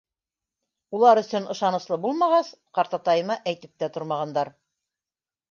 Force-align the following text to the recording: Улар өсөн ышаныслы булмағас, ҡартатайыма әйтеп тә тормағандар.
Улар 0.99 1.21
өсөн 1.21 1.45
ышаныслы 1.55 1.99
булмағас, 2.07 2.49
ҡартатайыма 2.79 3.39
әйтеп 3.53 3.75
тә 3.85 3.93
тормағандар. 4.01 4.53